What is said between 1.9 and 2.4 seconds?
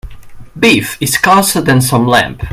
lamb.